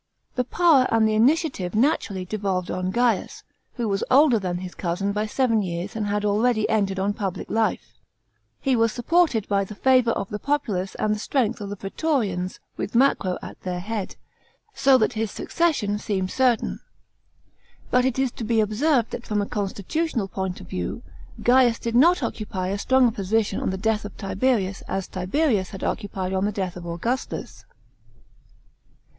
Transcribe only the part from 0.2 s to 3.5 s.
The power and the initiative naturally devolved on Gaius,